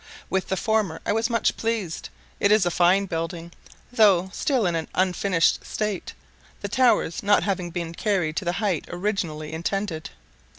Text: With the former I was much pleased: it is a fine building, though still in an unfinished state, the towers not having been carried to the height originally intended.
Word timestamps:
With 0.31 0.47
the 0.47 0.57
former 0.57 0.99
I 1.05 1.13
was 1.13 1.29
much 1.29 1.55
pleased: 1.57 2.09
it 2.39 2.51
is 2.51 2.65
a 2.65 2.71
fine 2.71 3.05
building, 3.05 3.51
though 3.91 4.31
still 4.33 4.65
in 4.65 4.73
an 4.75 4.87
unfinished 4.95 5.63
state, 5.63 6.13
the 6.61 6.67
towers 6.67 7.21
not 7.21 7.43
having 7.43 7.69
been 7.69 7.93
carried 7.93 8.35
to 8.37 8.45
the 8.45 8.53
height 8.57 8.85
originally 8.89 9.53
intended. 9.53 10.09